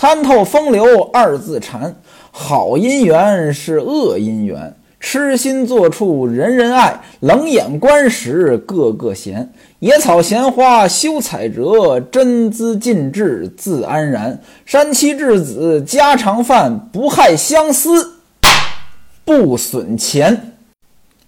[0.00, 1.94] 参透风流二字禅，
[2.30, 4.74] 好姻缘是恶姻缘。
[4.98, 9.52] 痴心做处人人爱，冷眼观时个个闲。
[9.80, 14.40] 野草闲花休采折，真姿尽致自安然。
[14.64, 18.14] 山妻稚子家常饭，不害相思
[19.26, 20.54] 不损钱。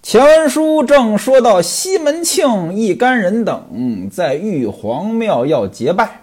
[0.02, 6.21] 前文书正说到西门庆一干人等在玉皇庙要结拜，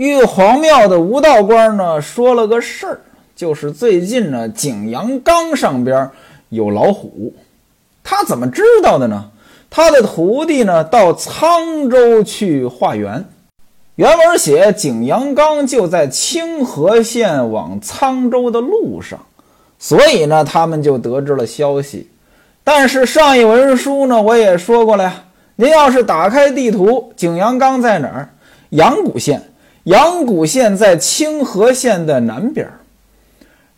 [0.00, 3.00] 玉皇庙的吴道官呢说了个事儿，
[3.36, 6.08] 就是最近呢景阳冈上边。
[6.48, 7.34] 有老虎，
[8.02, 9.30] 他怎么知道的呢？
[9.68, 13.22] 他的徒弟呢，到沧州去化缘。
[13.96, 19.20] 原文写景阳冈就在清河县往沧州的路上，
[19.78, 22.08] 所以呢，他们就得知了消息。
[22.64, 25.24] 但是上一文书呢，我也说过了呀。
[25.56, 28.30] 您要是打开地图，景阳冈在哪儿？
[28.70, 29.42] 阳谷县。
[29.84, 32.68] 阳谷县在清河县的南边。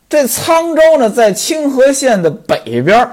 [0.09, 3.09] 这沧州呢，在清河县的北边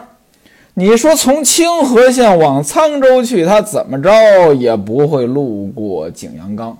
[0.73, 6.77] 你说从清河县往沧州去，他怎么着也不会路过景阳冈。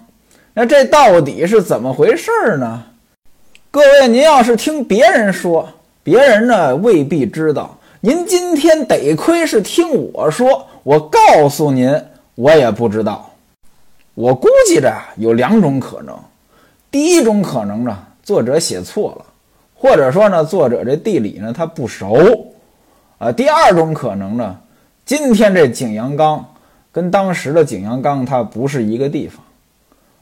[0.54, 2.84] 那这到底是怎么回事呢？
[3.72, 5.70] 各位，您要是听别人说，
[6.02, 7.78] 别人呢未必知道。
[8.02, 11.94] 您今天得亏是听我说，我告诉您，
[12.36, 13.29] 我也不知道。
[14.20, 16.14] 我估计着有两种可能。
[16.92, 19.26] 第一种可能呢，作者写错了。
[19.74, 22.54] 或者说呢，作者这地理呢他不熟，
[23.18, 24.58] 啊，第二种可能呢，
[25.06, 26.46] 今天这景阳冈
[26.92, 29.42] 跟当时的景阳冈它不是一个地方。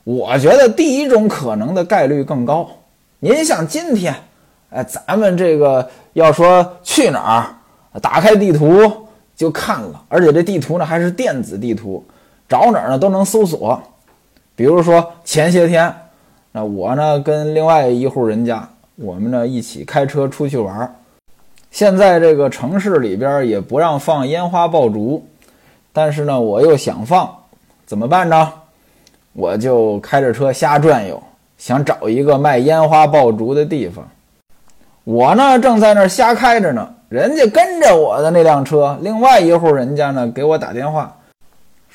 [0.04, 2.70] 我觉得第一种可能的概率更高。
[3.20, 4.14] 您像今天，
[4.70, 7.20] 哎，咱们这个要说去哪
[7.92, 12.06] 儿，打开地图就看了，而且这地图呢还是电子地图，
[12.48, 13.82] 找哪儿呢都能搜索。
[14.56, 15.94] 比如说前些天，
[16.52, 18.68] 那我呢跟另外一户人家。
[19.00, 20.96] 我们呢一起开车出去玩，
[21.70, 25.24] 现在这个城市里边也不让放烟花爆竹，
[25.94, 27.32] 但是呢我又想放，
[27.86, 28.52] 怎么办呢？
[29.34, 31.22] 我就开着车瞎转悠，
[31.60, 34.04] 想找一个卖烟花爆竹的地方。
[35.04, 41.16] 我呢正在那儿瞎开着呢，人家跟着我的那辆车，另外一户人家呢给我打电话，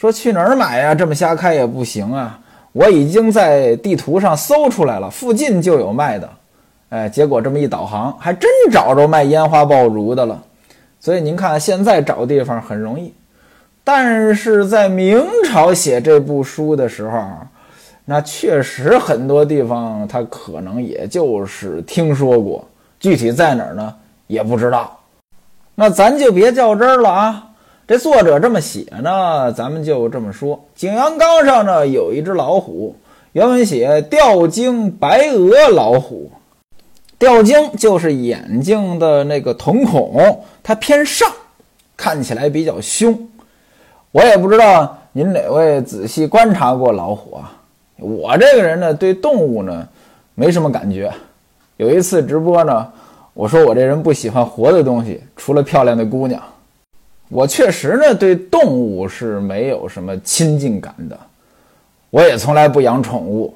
[0.03, 0.93] 说去哪儿买呀？
[0.93, 2.37] 这么瞎开也不行啊！
[2.73, 6.29] 我已经在地图上搜出来了，附近就有卖的。
[6.89, 10.43] 哎，结果这么一导航，还真找着卖烟花爆竹的了。
[10.99, 13.15] 所以您看，现在找地方很容易，
[13.85, 17.23] 但是在明朝写这部书的时候，
[18.05, 22.67] 那确实很多地方他可能也就是听说过，
[22.99, 23.95] 具体在哪儿呢
[24.27, 24.99] 也不知道。
[25.77, 27.45] 那咱就别较真儿了啊！
[27.93, 32.97] 这作者这么写呢，咱们就这么说：景阳冈上呢有一只老虎，
[33.33, 36.33] 原文写吊睛白额老虎。
[37.19, 41.31] 吊睛就是眼睛的那个瞳孔，它偏上，
[41.95, 43.29] 看起来比较凶。
[44.11, 47.53] 我也不知道您哪位仔细观察过老虎啊？
[47.99, 49.87] 我这个人呢，对动物呢
[50.35, 51.13] 没什么感觉。
[51.77, 52.91] 有一次直播呢，
[53.35, 56.43] 我说我这人不喜欢活的东西，除了漂亮的姑娘。
[57.33, 61.19] 我确实呢对动物是没有什么亲近感的。
[62.11, 63.55] 我也从来不养宠物，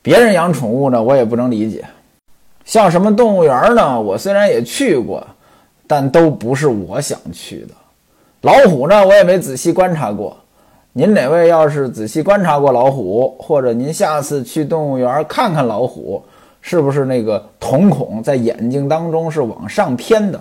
[0.00, 1.84] 别人养宠物呢，我也不能理解。
[2.64, 4.00] 像什么动物园呢？
[4.00, 5.22] 我虽然也去过，
[5.86, 7.74] 但都不是我想去的。
[8.40, 10.34] 老虎呢，我也没仔细观察过。
[10.94, 16.24] 您哪位要是仔细观察过老虎，或者您下次去动物园看看老虎，
[16.62, 20.40] 是不是那个瞳孔在眼睛当中是往上偏的？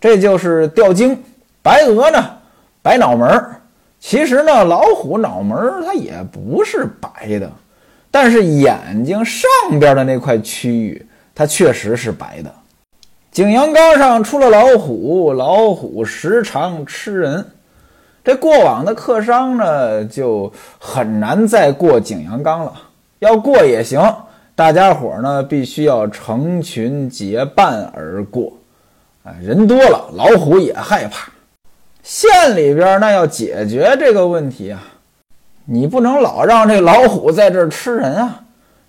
[0.00, 1.16] 这就是吊睛。
[1.64, 2.22] 白鹅呢，
[2.82, 3.58] 白脑门儿。
[3.98, 7.50] 其实呢，老虎脑门儿它也不是白的，
[8.10, 9.48] 但是眼睛上
[9.80, 11.06] 边的那块区域。
[11.34, 12.54] 它确实是白的。
[13.32, 17.44] 景阳冈上出了老虎，老虎时常吃人。
[18.22, 22.72] 这过往的客商呢，就很难再过景阳冈了。
[23.20, 24.00] 要过也行，
[24.54, 28.52] 大家伙呢必须要成群结伴而过。
[29.24, 31.32] 哎，人多了，老虎也害怕。
[32.04, 34.80] 县里边那要解决这个问题啊，
[35.64, 38.42] 你不能老让这老虎在这吃人啊。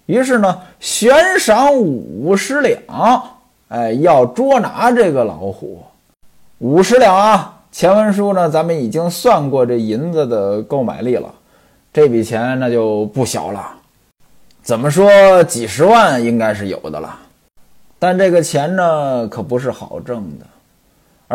[0.05, 3.23] 于是呢，悬赏五十两，
[3.69, 5.81] 哎，要捉拿这个老虎。
[6.59, 7.53] 五十两啊！
[7.71, 11.33] 前文书呢，咱们已经算过这银子的购买力了，
[11.93, 13.65] 这笔钱那就不小了。
[14.61, 17.17] 怎么说，几十万应该是有的了。
[17.97, 20.45] 但这个钱呢，可不是好挣的，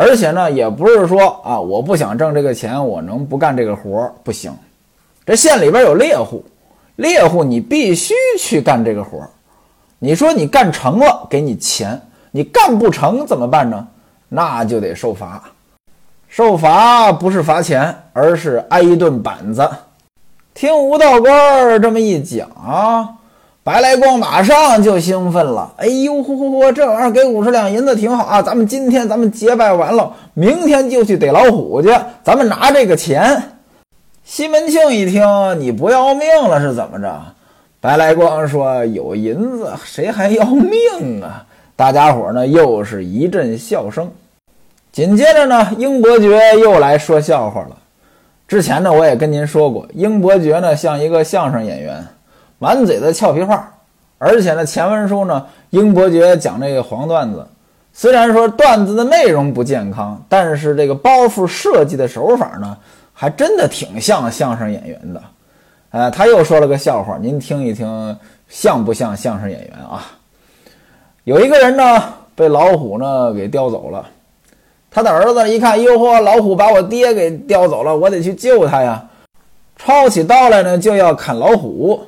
[0.01, 4.51] 而且呢，也不是说啊，我不想挣这个钱，我能不干这个活不行。
[5.23, 6.43] 这县里边有猎户。
[6.95, 9.29] 猎户，你必须去干这个活儿。
[9.99, 11.95] 你说你干成了，给你钱；
[12.31, 13.87] 你干不成怎么办呢？
[14.27, 15.43] 那就得受罚。
[16.27, 19.69] 受罚不是罚钱，而是挨一顿板子。
[20.55, 22.49] 听吴道官这么一讲，
[23.63, 25.71] 白来光马上就兴奋了。
[25.77, 28.41] 哎呦呼呼呼，这玩意儿给五十两银子挺好啊！
[28.41, 31.89] 咱们今天咱们结拜完了，明天就去逮老虎去，
[32.23, 33.41] 咱们拿这个钱。
[34.23, 35.23] 西门庆一听，
[35.59, 37.21] 你不要命了是怎么着？
[37.79, 44.09] 白来光说：“有银子，谁还要命啊？”大家伙呢又是一阵笑声。
[44.91, 47.77] 紧接着呢，英伯爵又来说笑话了。
[48.47, 52.05] 之前呢，我也跟您说过，英伯爵呢像一个相声演员，
[52.61, 53.73] 满嘴的俏皮话。
[54.19, 57.43] 而且呢，前文书呢，英伯爵讲这个黄段子，
[57.91, 62.77] 虽然说段子的内容不健康，但是这个包袱设计的手法呢，
[63.13, 65.23] 还真的挺像相声演员的。
[65.89, 68.15] 呃，他又说了个笑话，您听一听，
[68.47, 70.05] 像不像相声演员啊？
[71.23, 72.03] 有一个人呢，
[72.35, 74.05] 被老虎呢给叼走了。
[74.91, 79.03] 他的儿子一看，哟呵，老虎把我爹给叼走了，我得去救他呀！
[79.77, 81.99] 抄起刀来呢，就要砍老虎。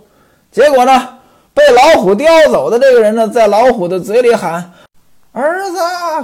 [0.53, 1.09] 结果呢，
[1.51, 4.71] 被老虎叼走的这个人呢，在老虎的嘴里喊
[5.33, 5.79] ：“儿子，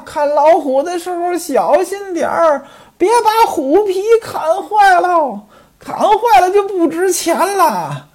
[0.06, 2.64] 砍老虎的时候小心点儿，
[2.96, 5.42] 别把虎皮砍坏了，
[5.80, 8.06] 砍坏了就不值钱了。”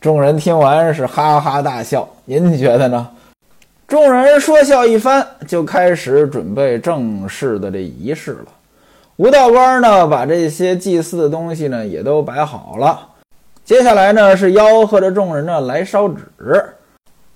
[0.00, 2.08] 众人听完是哈哈大笑。
[2.24, 3.08] 您觉得呢？
[3.88, 8.46] 众人说笑一番，就开始准备正式的这仪式了。
[9.16, 13.08] 吴道官呢，把这些祭祀的东西呢也都摆好了。
[13.64, 16.62] 接下来呢，是吆喝着众人呢来烧纸，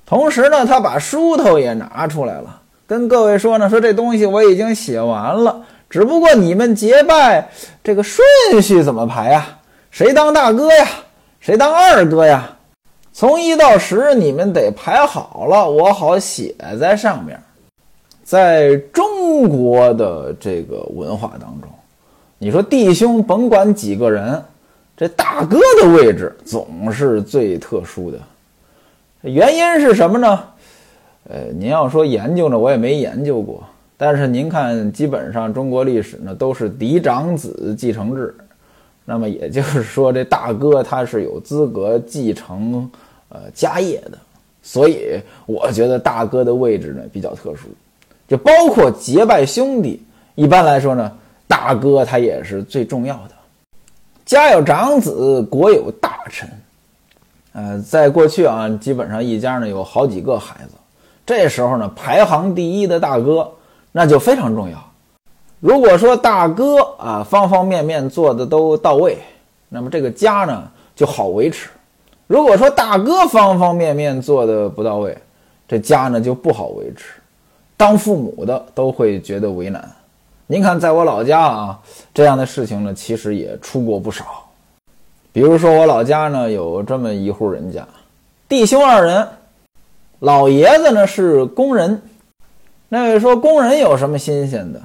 [0.05, 7.49] 同时呢，他把书头也拿出来了，跟各位说呢，说这东西我已经写完了，只不过你们结拜
[7.83, 8.27] 这个顺
[8.61, 9.47] 序怎么排呀？
[9.91, 10.87] 谁当大哥呀？
[11.41, 12.51] 谁当二哥呀？
[13.11, 17.41] 从一到十，你们得排好了，我好写在上面。
[18.23, 21.71] 在中国的这个文化当中，
[22.37, 24.45] 你说弟兄甭管几个人，
[24.99, 28.19] 这大哥的位置总是最特殊的。
[29.23, 30.45] 原因是什么呢？
[31.31, 33.63] 呃，您要说研究呢，我也没研究过。
[33.97, 38.35] 但是您看，基本上中国历史呢都是嫡长子继承制，
[39.05, 42.91] 那么也就是说，这大哥他是有资格继承。
[43.31, 44.17] 呃，家业的，
[44.63, 47.69] 所以我觉得大哥的位置呢比较特殊，
[48.27, 50.03] 就包括结拜兄弟。
[50.35, 51.13] 一般来说呢，
[51.47, 53.35] 大哥他也是最重要的。
[54.29, 56.47] 家有长子，国有大臣。
[57.53, 60.75] 呃，在过去啊，基本上一家呢有好几个孩子，
[61.25, 63.51] 这时候呢，排行第一的大哥
[63.91, 64.79] 那就非常重要。
[65.61, 69.17] 如果说大哥啊方方面面做的都到位，
[69.71, 71.71] 那么这个家呢就好维持。
[72.27, 75.17] 如果说大哥方方面面做的不到位，
[75.67, 77.15] 这家呢就不好维持，
[77.79, 79.91] 当父母的都会觉得为难。
[80.51, 81.79] 您看，在我老家啊，
[82.15, 84.25] 这样的事情呢，其实也出过不少。
[85.31, 87.87] 比如说，我老家呢有这么一户人家，
[88.49, 89.29] 弟兄二人，
[90.21, 92.01] 老爷子呢是工人。
[92.89, 94.81] 那位说工人有什么新鲜的？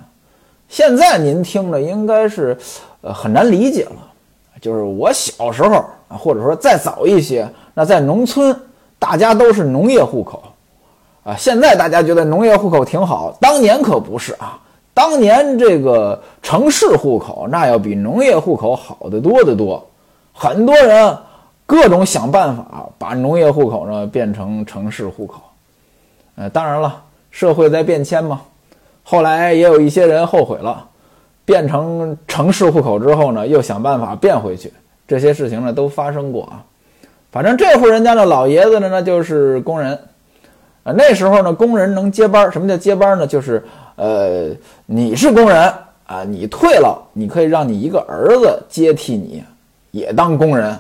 [0.68, 2.58] 现在您听着应该是，
[3.00, 3.96] 呃，很难理解了。
[4.60, 5.76] 就是我小时候
[6.10, 6.18] 啊。
[6.18, 8.56] 或者说再早一些，那在农村，
[9.00, 10.44] 大家都是农业户口，
[11.24, 14.62] 啊，现在大家觉得农业户口挺好，当年可不是啊，
[14.94, 19.84] 当年这个城市户口那要比农业户口好得多得多，
[20.32, 21.18] 很多人
[21.66, 25.42] 各种想办法把农业户口呢变成城市户口，
[26.36, 28.42] 呃，当然了，社会在变迁嘛，
[29.04, 30.86] 后来也有一些人后悔了，
[31.44, 34.72] 变成城市户口之后呢，又想办法变回去。
[35.08, 36.64] 这些事情呢都发生过啊，
[37.32, 39.98] 反正这户人家的老爷子呢那就是工人，
[40.84, 43.26] 啊那时候呢工人能接班，什么叫接班呢？
[43.26, 43.64] 就是
[43.96, 44.50] 呃
[44.86, 45.74] 你是工人
[46.06, 49.44] 啊，你退了，你可以让你一个儿子接替你，
[49.92, 50.78] 也当工人。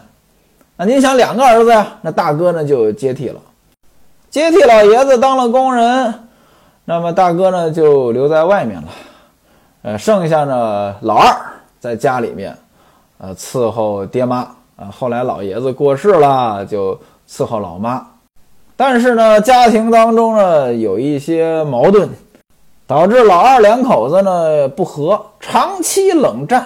[0.75, 3.39] 那您想两个儿子呀，那大哥呢就接替了，
[4.29, 6.13] 接替老爷子当了工人，
[6.85, 8.87] 那么大哥呢就留在外面了，
[9.83, 11.33] 呃剩下呢老二
[11.79, 12.55] 在家里面。
[13.19, 14.39] 呃，伺候爹妈
[14.75, 18.05] 啊，后来老爷子过世了，就伺候老妈。
[18.75, 22.09] 但是呢，家庭当中呢有一些矛盾，
[22.87, 26.65] 导致老二两口子呢不和，长期冷战，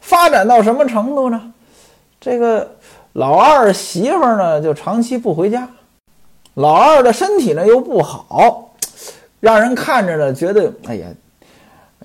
[0.00, 1.52] 发展到什么程度呢？
[2.20, 2.68] 这个
[3.12, 5.68] 老二媳妇呢就长期不回家，
[6.54, 8.72] 老二的身体呢又不好，
[9.40, 11.06] 让人看着呢觉得哎呀，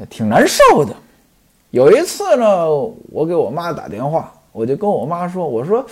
[0.09, 0.93] 挺难受的。
[1.71, 2.69] 有一次呢，
[3.11, 5.85] 我给我妈打电话，我就跟我妈说：“我说，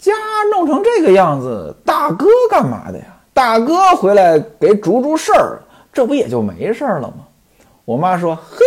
[0.00, 0.12] 家
[0.50, 3.04] 弄成这个样子，大哥干嘛的呀？
[3.34, 5.60] 大哥回来给主主事儿，
[5.92, 7.16] 这不也就没事儿了吗？
[7.84, 8.64] 我妈说：“嘿，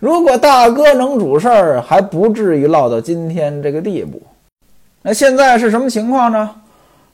[0.00, 4.20] 如果大哥能主事儿，还不至于落到今天这个地步。
[5.02, 6.50] 那现在是什么情况呢？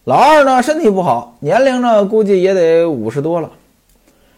[0.04, 3.50] 老二呢，身体不好，年龄呢，估计也得五十多了。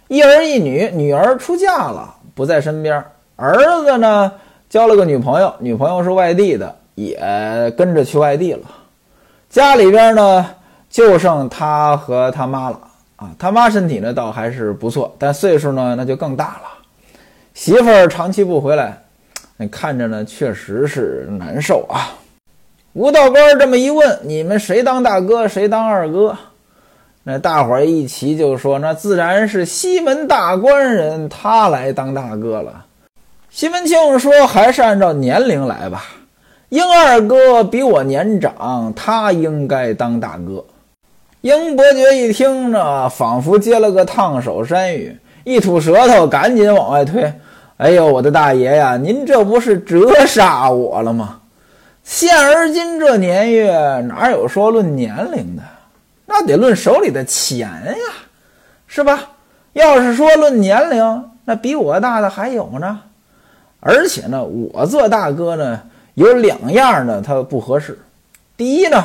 [0.08, 3.00] 一儿一女，女儿出嫁了，不在身边；
[3.36, 3.54] 儿
[3.84, 4.32] 子呢，
[4.68, 7.16] 交了个女朋友，女朋友是外地的，也
[7.76, 8.62] 跟着去外地了。
[9.54, 10.44] 家里边呢，
[10.90, 12.80] 就剩他和他妈了
[13.14, 13.30] 啊。
[13.38, 16.62] 他妈身体呢，倒还是不错，但岁数呢，那就更大了。”
[17.54, 19.00] 媳妇儿长期不回来，
[19.56, 22.18] 那看着呢，确实是难受啊。
[22.94, 26.36] 吴道官这么一问，你们谁当大哥，谁当二哥？
[27.22, 32.86] 那大伙儿一齐就说：“那自然是西门大官人，他来当大哥了。”
[33.50, 36.04] 西门庆说：“还是按照年龄来吧。
[36.68, 40.64] 英二哥比我年长，他应该当大哥。”
[41.42, 47.32] 英伯爵一听呢，仿佛接了个烫手山芋，一吐舌头，赶紧往外推。
[47.76, 51.40] 哎呦，我的大爷呀，您这不是折杀我了吗？
[52.02, 53.72] 现而今这年月，
[54.08, 55.62] 哪有说论年龄的？
[56.26, 58.14] 那得论手里的钱呀，
[58.86, 59.20] 是吧？
[59.74, 63.00] 要是说论年龄，那比我大的还有呢。
[63.80, 65.82] 而且呢，我做大哥呢，
[66.14, 67.98] 有两样呢，他不合适。
[68.56, 69.04] 第一呢，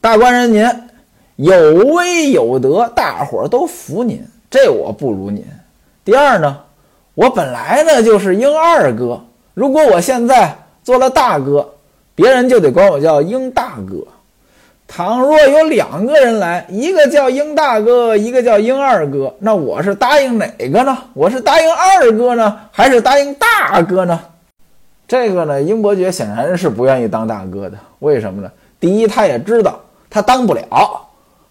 [0.00, 0.66] 大官人您
[1.36, 1.54] 有
[1.94, 5.44] 威有德，大伙儿都服您，这我不如您。
[6.04, 6.58] 第二呢。
[7.14, 9.20] 我本来呢就是英二哥，
[9.52, 11.68] 如果我现在做了大哥，
[12.14, 14.06] 别人就得管我叫英大哥。
[14.86, 20.96] 倘若有两个人来，一个叫英大哥，一个叫英二哥，那我是答应哪个呢？
[21.12, 24.18] 我是答应二哥呢，还是答应大哥呢？
[25.10, 27.76] 这个呢，英伯爵显然是不愿意当大哥的。
[27.98, 28.48] 为什么呢？
[28.78, 30.64] 第一，他也知道他当不了。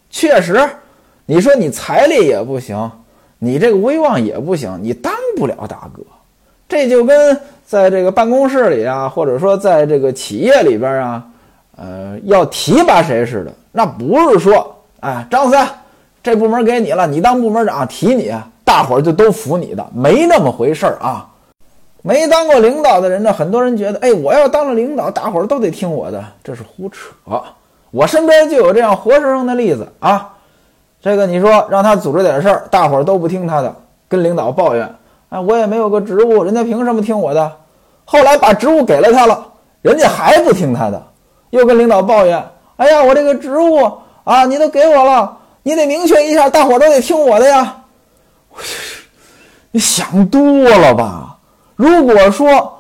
[0.09, 0.65] 确实，
[1.25, 2.89] 你说你财力也不行。
[3.37, 6.01] 你这个威望也不行，你当不了大哥，
[6.69, 11.25] 这就跟在这个办公室里啊，或者说在这个企业里边啊，
[11.75, 13.51] 呃，要提拔谁似的。
[13.73, 15.67] 那不是说，哎，张三，
[16.23, 18.31] 这部门给你了，你当部门长，提你，
[18.63, 21.27] 大伙儿就都服你的，没那么回事儿啊。
[22.01, 27.09] 没当过领导的人呢，很多人觉得，哎，我要当了领导，大伙儿都得听我的，这是胡扯。
[27.91, 30.35] 我身边就有这样活生生的例子啊。
[31.01, 33.73] 这个你说让他组织点事儿，大伙儿都不听他的，
[34.07, 34.95] 跟领导抱怨，
[35.29, 37.51] 哎，我也没有个职务，人家凭什么听我的？
[38.05, 39.45] 后来把职务给了他了，
[39.81, 41.01] 人家还不听他的，
[41.51, 42.43] 又跟领导抱怨，
[42.77, 43.91] 哎呀，我这个职务
[44.23, 47.75] 啊，你都给我了，你得明确一下，大伙儿都得听我的呀。
[49.71, 51.28] 你想多了吧？
[51.79, 52.73] 如果说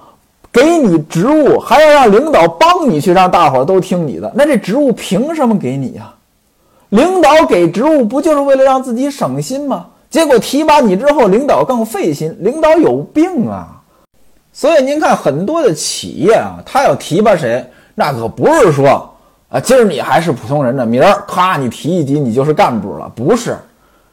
[0.51, 6.13] 给你职务，还要让领导帮你去让大伙儿都听你的，那这职务凭什么给你呀？
[6.89, 9.85] 领导给职务不就是为了让自己省心吗？
[10.09, 13.81] 结果提拔你之后，领导更费心，领导有病啊！
[14.51, 17.65] 所以您看，很多的企业啊，他要提拔谁，
[17.95, 19.09] 那可不是说
[19.47, 23.57] 啊，今儿你还是普通人呢，明儿咔你提一级，你就是干部了，不是，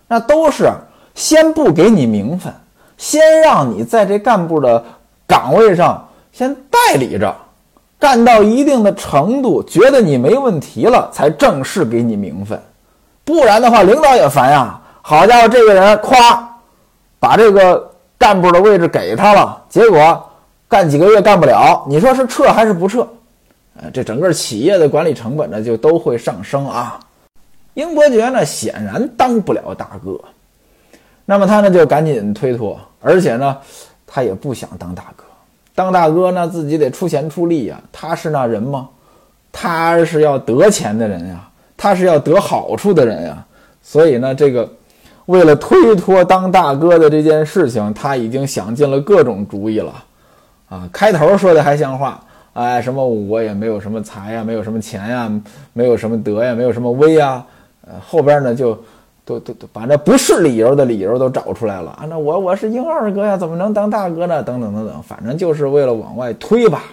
[0.07, 0.71] 那都是
[1.17, 2.55] 先不给你名分，
[2.97, 4.83] 先让你在这干部的
[5.27, 7.35] 岗位上先代理着。
[7.99, 12.61] 干到一定的程度，觉得你没问题了，才正式给你名分，
[13.25, 14.79] 不然的话，领导也烦呀。
[15.01, 16.59] 好家伙，这个人夸，
[17.19, 20.31] 把这个干部的位置给他了，结果
[20.69, 23.07] 干几个月干不了，你说是撤还是不撤？
[23.81, 27.01] 呃，这整个企业的管理成本呢，就都会上升啊。
[27.75, 30.21] 英伯爵呢，显然当不了大哥，
[31.29, 33.59] 那么他呢就赶紧推脱，而且呢，
[34.07, 35.25] 他也不想当大哥。
[35.75, 38.89] 当大哥那自己得出钱出力呀，他是那人吗？
[39.51, 43.45] 他是要得钱的人呀，他是要得好处的人呀。
[43.83, 44.71] 所以呢，这个
[45.25, 49.93] 为了推脱当大哥的这件事情，他已经想尽了各种主意了。
[50.69, 55.29] 啊，开头说的还像话，哎，什么我也没有什么财呀，没有什么钱呀，
[55.73, 57.45] 没有什么德呀，没有什么威呀。
[57.85, 58.79] 呃，后边呢就。
[59.27, 62.07] 都都都把那不是理由的理由都找出来了啊！
[62.09, 64.41] 那我我是英二哥呀，怎么能当大哥呢？
[64.41, 66.85] 等等等等，反正就是为了往外推吧。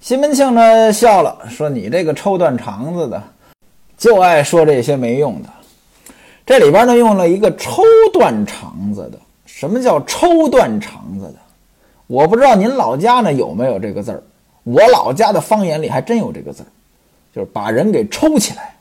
[0.00, 3.22] 西门庆呢笑了，说：“你这个抽断肠子的，
[3.98, 5.50] 就爱说这些没用的。
[6.46, 9.18] 这里边呢用了一个抽断肠子的。
[9.44, 11.34] 什么叫抽断肠子的？
[12.06, 14.22] 我不知道您老家呢有没有这个字儿。
[14.62, 16.70] 我老家的方言里还真有这个字儿，
[17.34, 18.74] 就是把人给抽起来，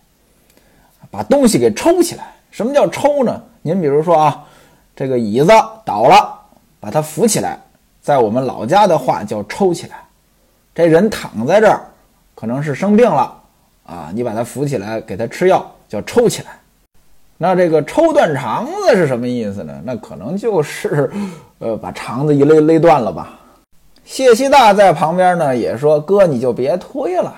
[1.11, 3.41] 把东西给抽起来。”什么叫抽呢？
[3.61, 4.43] 您比如说啊，
[4.95, 5.47] 这个椅子
[5.85, 6.33] 倒了，
[6.79, 7.59] 把它扶起来，
[8.01, 9.97] 在我们老家的话叫抽起来。
[10.73, 11.81] 这人躺在这儿，
[12.33, 13.33] 可能是生病了
[13.85, 16.51] 啊，你把他扶起来，给他吃药，叫抽起来。
[17.37, 19.73] 那这个抽断肠子是什么意思呢？
[19.83, 21.11] 那可能就是，
[21.59, 23.39] 呃，把肠子一勒勒断了吧。
[24.05, 27.35] 谢希大在旁边呢也说：“哥，你就别推了。”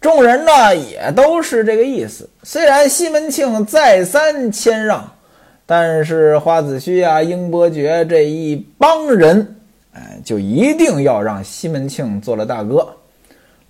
[0.00, 2.28] 众人呢也都是这个意思。
[2.42, 5.12] 虽然西门庆再三谦让，
[5.64, 9.56] 但是花子虚啊、英伯爵这一帮人，
[9.92, 12.86] 哎，就一定要让西门庆做了大哥。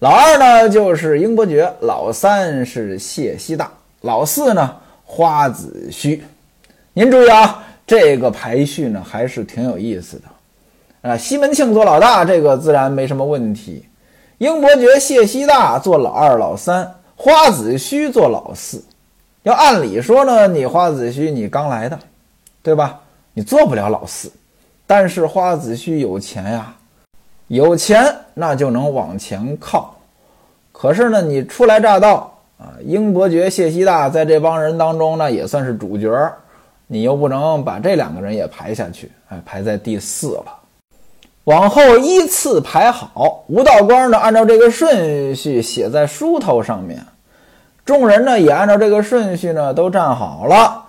[0.01, 6.23] 老二呢就是英伯爵，老三是谢希大，老四呢花子虚。
[6.93, 11.11] 您注意啊，这个排序呢还是挺有意思的。
[11.11, 13.87] 啊，西门庆做老大，这个自然没什么问题。
[14.39, 18.85] 英伯爵、谢希大做老二、老三，花子虚做老四。
[19.45, 21.99] 要按理说呢，你花子虚你刚来的，
[22.63, 23.01] 对吧？
[23.33, 24.31] 你做不了老四。
[24.87, 26.77] 但是花子虚有钱呀，
[27.49, 29.97] 有钱那就能往前靠。
[30.71, 36.31] 可是呢，你初来乍到啊，英伯爵、谢希大在这帮人当中呢，也算是主角，
[36.87, 40.56] 你又不能把这两个人也排下去，哎，排在第四了。
[41.47, 47.01] 往后依次排好，吴道官呢按照这个顺序写在书头上面，
[47.85, 50.87] 众人呢也按照这个顺序呢都站好了，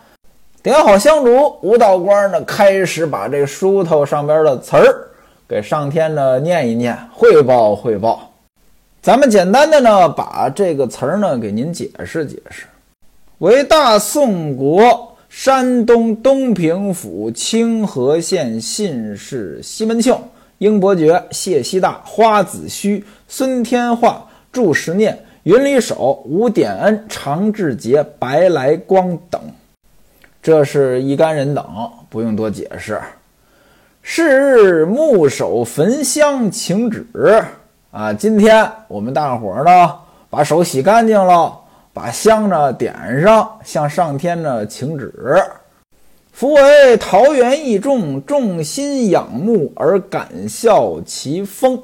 [0.63, 5.07] 点好香烛，吴道官呢开始把这书头上边的词儿
[5.47, 8.27] 给上天呢念一念，汇报汇报。
[8.99, 12.65] 咱们简单的呢把这个词儿呢给您解释解释，
[13.37, 20.17] 为大宋国山东东平府清河县信士西门庆。
[20.59, 29.39] 英伯爵、谢希大、花子虚、孙天化、祝时念、云里守、吴典恩、常志杰、白来光等，
[30.41, 31.63] 这是一干人等，
[32.09, 32.99] 不用多解释。
[34.01, 37.05] 是日木手焚香请旨
[37.91, 38.13] 啊！
[38.13, 39.93] 今天我们大伙儿呢，
[40.29, 41.55] 把手洗干净了，
[41.93, 45.13] 把香呢点上，向上天呢请旨。
[46.37, 51.81] 夫为桃园义众，众心仰慕而敢效其风。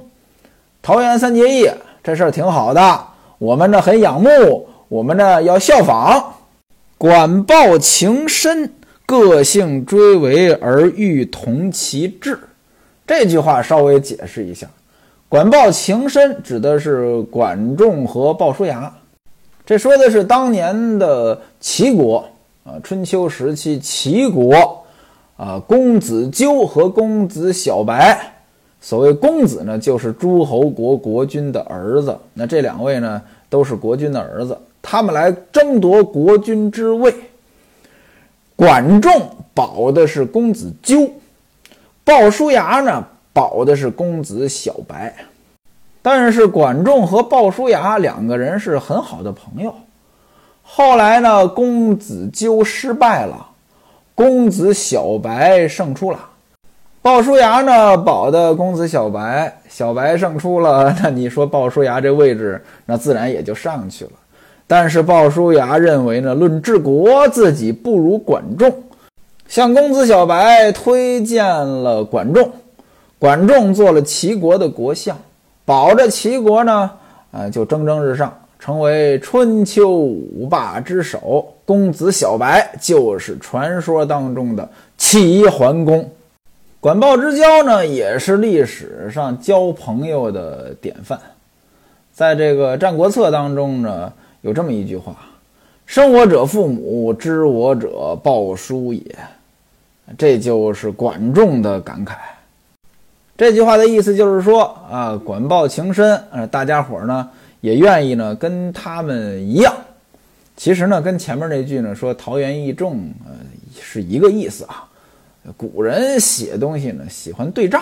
[0.80, 1.68] 桃园三结义
[2.04, 3.04] 这事儿挺好的，
[3.40, 6.36] 我们呢很仰慕，我们呢要效仿。
[7.00, 8.72] 管鲍情深，
[9.08, 12.38] 个性追为而欲同其志。
[13.08, 14.68] 这句话稍微解释一下，
[15.28, 18.94] 管鲍情深指的是管仲和鲍叔牙，
[19.66, 22.24] 这说的是当年的齐国。
[22.64, 24.84] 啊，春秋时期齐国，
[25.36, 28.18] 啊，公子纠和公子小白，
[28.80, 32.18] 所谓公子呢，就是诸侯国国君的儿子。
[32.34, 37.14] 那这两位呢，都是国君的儿子，他们来争夺国君之位。
[38.56, 41.12] 管仲保的是公子纠，
[42.06, 45.14] 鲍叔牙呢保的是公子小白。
[46.02, 49.74] 但是管仲和鲍叔牙两个人是很好的朋友。
[50.64, 53.46] 后来呢，公子纠失败了，
[54.16, 56.20] 公子小白胜出了。
[57.02, 64.12] 鲍叔牙呢保的公子小白，小白胜出了，那你说鲍叔牙这位置，那自然也就上去了。
[64.66, 68.74] 但是鲍叔牙认为呢，论治国，自己不如管仲，
[69.48, 72.50] 向公子小白推荐了管仲。
[73.20, 75.18] 管仲做了齐国的国相，
[75.66, 76.90] 保着齐国呢，
[77.32, 78.34] 呃，就蒸蒸日上。
[78.64, 86.10] 成为春秋五霸之首，公子小白就是传说当中的齐桓公。
[86.80, 91.20] 管鲍之交呢，也是历史上交朋友的典范。
[92.14, 95.14] 在这个《战国策》当中呢，有这么一句话
[95.86, 99.04] ：“生我者父母，知我者鲍叔也。”
[100.18, 102.14] 这就是管仲的感慨。
[103.36, 107.30] 这句话的意思就是说啊，管鲍情深，呃，大家伙呢。
[107.64, 109.74] 也愿意呢，跟他们一样。
[110.58, 113.32] 其实呢，跟前面那句呢说“桃园义众”呃
[113.82, 114.86] 是一个意思啊。
[115.56, 117.82] 古人写东西呢喜欢对仗，“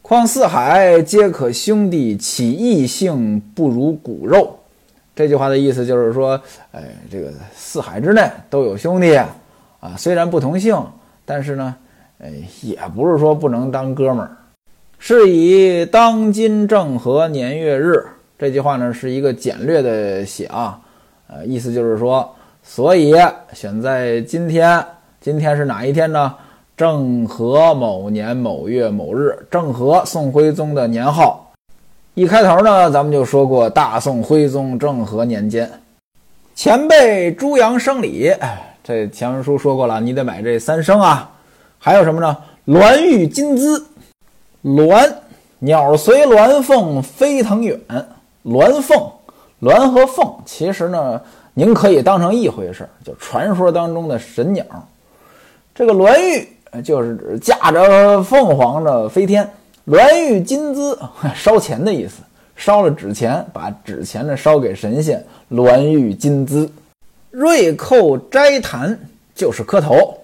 [0.00, 4.58] 况四海皆可兄弟，岂异性不如骨肉？”
[5.14, 6.40] 这句话的意思就是说，
[6.72, 9.14] 哎，这个四海之内都有兄弟
[9.80, 10.74] 啊，虽然不同姓，
[11.26, 11.76] 但是呢，
[12.20, 14.34] 哎，也不是说不能当哥们儿。
[14.98, 18.02] 是以当今正和年月日。
[18.38, 20.80] 这句话呢是一个简略的写啊，
[21.28, 23.14] 呃，意思就是说，所以
[23.52, 24.84] 选在今天，
[25.20, 26.34] 今天是哪一天呢？
[26.76, 31.52] 正和某年某月某日，正和宋徽宗的年号。
[32.14, 35.70] 一开头呢，咱们就说过，大宋徽宗正和年间，
[36.56, 38.32] 前辈朱阳生礼，
[38.82, 41.30] 这前文书说过了，你得买这三生啊。
[41.78, 42.36] 还有什么呢？
[42.66, 43.86] 鸾玉金姿，
[44.64, 45.12] 鸾
[45.60, 47.78] 鸟随鸾凤飞腾远。
[48.44, 49.10] 鸾凤，
[49.62, 51.20] 鸾和凤其实呢
[51.54, 54.64] 您可以当成一回事儿，就传说当中的神鸟。
[55.74, 59.48] 这个鸾玉就是指驾着凤凰的飞天，
[59.86, 60.98] 鸾玉金资
[61.34, 62.22] 烧钱的意思，
[62.54, 66.70] 烧了纸钱，把纸钱呢烧给神仙，鸾玉金资。
[67.30, 68.96] 瑞寇斋坛
[69.34, 70.16] 就是磕头，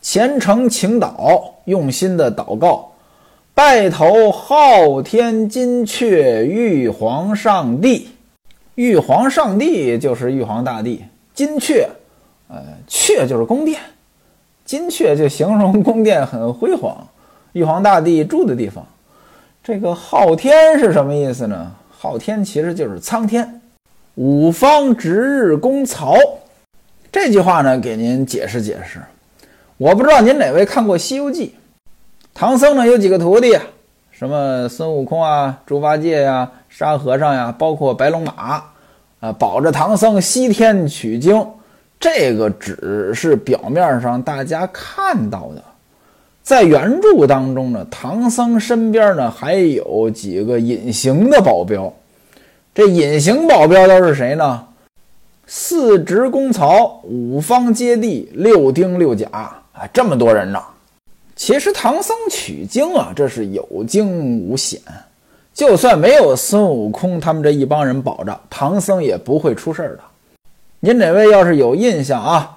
[0.00, 2.88] 虔诚请祷，用心的祷告，
[3.56, 8.10] 拜头昊天金阙玉皇上帝。
[8.74, 11.86] 玉皇上帝就是玉皇大帝，金阙，
[12.48, 13.80] 呃，阙就是宫殿，
[14.66, 17.08] 金阙就形容宫殿很辉煌，
[17.54, 18.86] 玉皇大帝住的地方。
[19.64, 21.72] 这个昊天是什么意思呢？
[21.90, 23.62] 昊天其实就是苍天。
[24.16, 26.14] 五方值日宫曹，
[27.10, 29.00] 这句话呢，给您解释解释。
[29.78, 31.46] 我不知道您哪位看过《西游记》，
[32.38, 33.58] 唐僧呢有几个徒弟，
[34.10, 36.50] 什么孙悟空啊、猪八戒呀。
[36.68, 38.62] 沙和尚呀，包括白龙马，
[39.20, 41.42] 啊，保着唐僧西天取经，
[41.98, 45.64] 这个只是表面上大家看到的，
[46.42, 51.90] 在原著当中呢，唐僧身边呢还有几个隐形的保镖，
[52.74, 54.66] 这隐形保镖都是谁呢？
[55.46, 60.62] 四职公曹，五方揭谛，六丁六甲啊，这么多人呢。
[61.36, 64.80] 其实唐僧取经啊，这是有惊无险。
[65.52, 70.00] 就算没有孙悟空他们这一帮人保着，唐僧也不会出事儿的。
[70.80, 72.56] 您哪位要是有印象啊，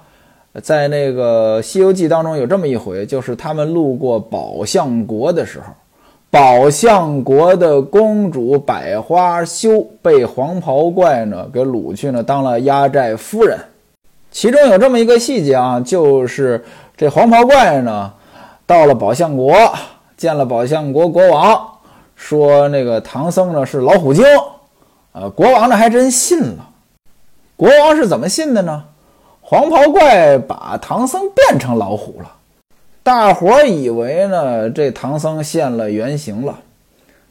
[0.62, 5.66] 在那个《西游记》当中有这么一回，就是他们路过宝象国的时候，
[6.30, 13.58] 宝象国的公主百花羞被黄袍怪呢给掳去呢，当了压寨夫人。
[14.30, 16.62] 其中有这么一个细节啊，就是
[16.96, 18.12] 这黄袍怪呢
[18.70, 19.52] 到了宝象国，
[20.16, 21.60] 见了宝象国国王。
[22.14, 24.24] 说那个唐僧呢是老虎精，
[25.10, 26.68] 呃，国王呢还真信了。
[27.56, 28.84] 国王是怎么信的呢？
[29.40, 32.30] 黄袍怪把唐僧变成老虎了，
[33.02, 36.60] 大伙儿以为呢这唐僧现了原形了。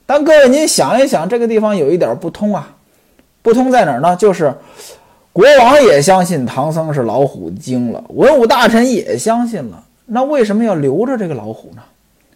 [0.05, 2.75] 但各位您想一想，这个地方有一点不通啊，
[3.41, 4.13] 不通在哪儿呢？
[4.17, 4.53] 就是
[5.31, 11.81] 国王也相信唐僧是老虎精了，文武大臣也相信了，那为什么要留着这个老虎呢？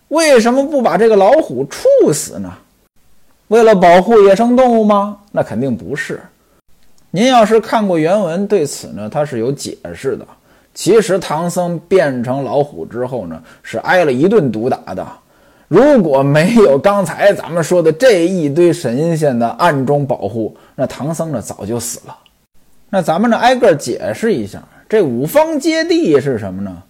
[0.09, 2.53] 为什么不把这个老虎处死呢？
[3.47, 5.17] 为了保护野生动物吗？
[5.31, 6.21] 那肯定不是。
[7.09, 10.25] 您要是看过原文，对此呢，它是有解释的。
[10.75, 15.05] 其实唐僧变成老虎之后呢，是挨了一顿毒打的。
[15.67, 22.15] 如果没有刚才咱们说的这一堆神仙的暗中保护，那唐僧呢早就死了。
[22.91, 26.83] 那咱们呢挨个解释一下，这五方揭谛是什么呢？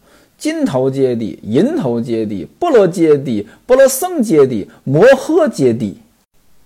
[0.44, 5.94] 金头揭谛、银头揭谛、波罗揭谛、波罗僧揭谛、摩诃揭谛，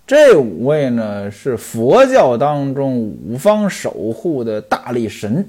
[0.04, 5.46] 这五位呢是佛教当中五方守护的大力神。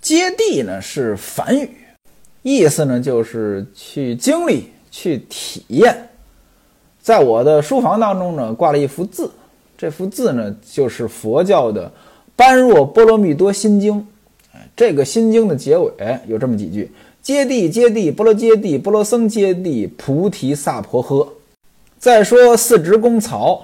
[0.00, 1.70] 揭谛呢是梵语，
[2.42, 5.96] 意思呢就是去经历、去体验。
[7.00, 9.30] 在我的书房当中呢挂了一幅字，
[9.78, 11.86] 这幅字呢就是佛教的
[12.34, 13.94] 《般若波罗蜜多心经》。
[14.74, 15.92] 这个心经的结尾
[16.26, 16.90] 有这么几句。
[17.22, 21.28] 揭谛，揭谛，波罗揭谛，波罗僧揭谛，菩提萨婆诃。
[21.98, 23.60] 再说四职公曹，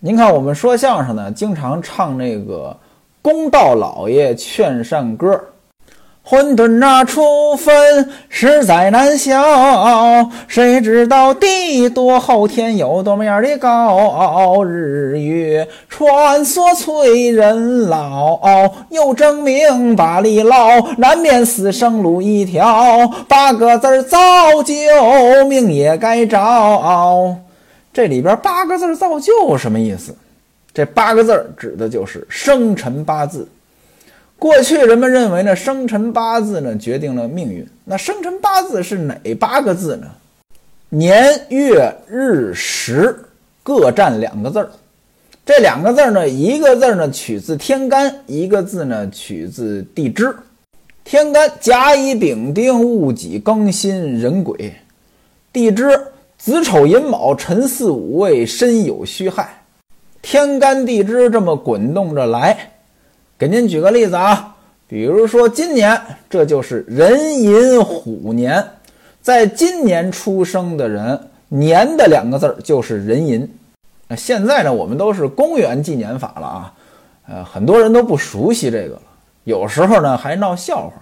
[0.00, 2.76] 您看我们说相声呢，经常唱那个
[3.22, 5.40] 公道老爷劝善歌。
[6.22, 14.62] 混沌那初分实在难消，谁知道地多厚天有多么样的高？
[14.62, 18.38] 日月穿梭催人老，
[18.90, 23.08] 又争名把利捞难免死生路一条。
[23.26, 24.18] 八个字造
[24.62, 26.38] 就命也该着。
[27.92, 30.14] 这里边八个字造就什么意思？
[30.72, 33.48] 这八个字指的就是生辰八字。
[34.40, 37.68] 过去人们认为呢，生辰八字呢决定了命运。
[37.84, 40.06] 那生辰八字是哪八个字呢？
[40.88, 43.14] 年月日时
[43.62, 44.70] 各占两个字儿。
[45.44, 50.34] 这两个字儿呢，一个字呢取自天干，一个字呢取自地支。
[51.04, 54.72] 天干甲乙丙丁戊己庚辛壬癸，
[55.52, 56.00] 地支
[56.38, 59.64] 子丑寅卯辰巳午未申酉戌亥。
[60.22, 62.56] 天干地支这么滚动着来。
[63.40, 64.54] 给您举个例子啊，
[64.86, 65.98] 比如说今年，
[66.28, 68.62] 这就是壬寅虎年，
[69.22, 73.50] 在今年出生的人，年的两个字儿就是壬寅。
[74.14, 76.74] 现在呢，我们都是公元纪年法了啊，
[77.30, 79.02] 呃，很多人都不熟悉这个了，
[79.44, 80.92] 有时候呢还闹笑话。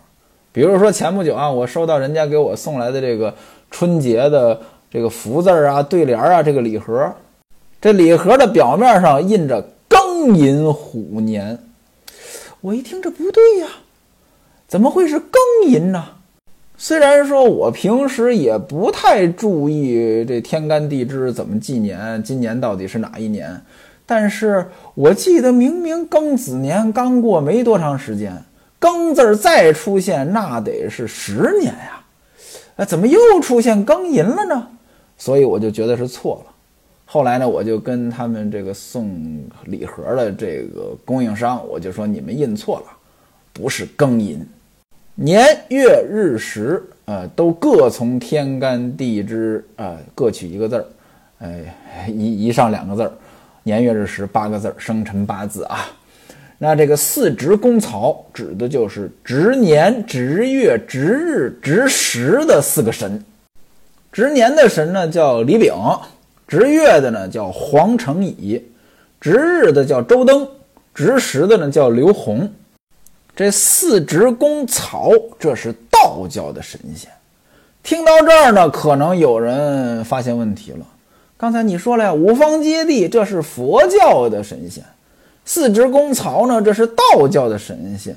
[0.53, 3.35] 比如说前不久啊，我收到人家给我送来的这个
[3.69, 7.13] 春节的这个福字啊、对联啊，这个礼盒，
[7.81, 11.59] 这礼盒的表面上印着庚寅虎年。
[12.61, 13.69] 我一听这不对呀，
[14.67, 16.05] 怎么会是庚寅呢？
[16.77, 23.61] 虽然说我平时也不太注意这天干地支怎么纪年，今年到底是哪一年，
[24.05, 28.37] 但是我记得明明庚子年刚过没多长时间，
[28.81, 32.05] 庚字儿再出现那得是十年呀，
[32.77, 34.69] 哎，怎么又出现庚寅了呢？
[35.17, 36.53] 所以我就觉得是错了。
[37.11, 42.93] 后来呢，我就跟他们这个送礼盒的这个供应商，我就说你们印错了，
[43.51, 44.47] 不是庚寅，
[45.15, 50.85] 年月日时，呃，都各从天干地支，呃，各取一个字儿，
[51.39, 53.11] 哎，一一上两个字儿，
[53.63, 55.89] 年月日时八个字儿，生辰八字啊。
[56.59, 63.25] 那这个四值公曹指的就是值年、值月、值日、值时的四个神，
[64.13, 65.73] 值年的神呢叫李炳。
[66.49, 68.61] 值月的呢叫黄成乙，
[69.21, 70.49] 值日的叫周登，
[70.95, 72.51] 值时的呢叫刘洪。
[73.37, 77.09] 这四值公曹，这是道教的神仙。
[77.83, 80.85] 听到这儿呢，可能有人发现问题了。
[81.37, 84.83] 刚才你说了呀，五方揭谛，这是佛教的神仙；
[85.45, 88.17] 四值公曹呢，这是道教的神仙。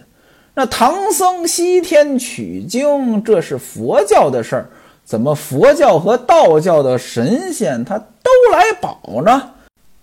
[0.56, 4.70] 那唐僧西天取经，这是佛教的事儿。
[5.04, 9.52] 怎么佛教和道教的神仙他都来保呢？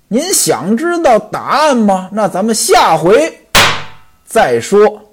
[0.09, 2.09] 您想知道答案吗？
[2.13, 3.41] 那咱们下回
[4.25, 5.08] 再说。